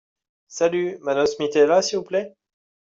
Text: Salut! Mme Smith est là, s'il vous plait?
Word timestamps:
Salut! 0.47 0.97
Mme 1.01 1.27
Smith 1.27 1.55
est 1.55 1.67
là, 1.67 1.83
s'il 1.83 1.99
vous 1.99 2.03
plait? 2.03 2.35